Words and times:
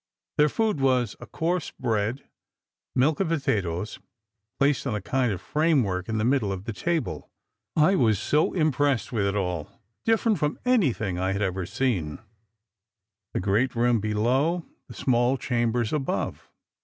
Their 0.37 0.49
food 0.49 0.79
was 0.79 1.15
a 1.19 1.27
coarse 1.27 1.69
bread, 1.69 2.23
milk 2.95 3.19
and 3.19 3.29
potatoes, 3.29 3.99
placed 4.57 4.87
on 4.87 4.95
a 4.95 4.99
kind 4.99 5.31
of 5.31 5.39
framework 5.39 6.09
in 6.09 6.17
the 6.17 6.25
middle 6.25 6.51
of 6.51 6.63
the 6.63 6.73
table. 6.73 7.29
I 7.75 7.93
was 7.93 8.17
so 8.17 8.51
impressed 8.53 9.11
with 9.11 9.27
it 9.27 9.35
all—different 9.35 10.39
from 10.39 10.57
anything 10.65 11.19
I 11.19 11.33
had 11.33 11.43
ever 11.43 11.67
seen:—the 11.67 12.31
great 13.41 13.75
room 13.75 13.99
below, 13.99 14.65
the 14.87 14.95
small 14.95 15.37
chambers 15.37 15.93
above. 15.93 16.49